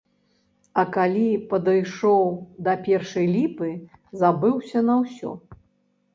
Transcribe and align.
А 0.83 0.85
калі 0.95 1.25
падышоў 1.51 2.31
да 2.69 2.73
першай 2.89 3.27
ліпы, 3.35 3.69
забыўся 4.25 4.85
на 4.89 4.99
ўсё. 5.05 5.31